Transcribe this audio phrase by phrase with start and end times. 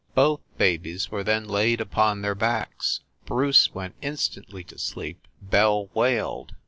[0.15, 3.01] Both babies were then laid upon their backs.
[3.27, 6.55] Bruce went instantly to sleep, Belle wailed.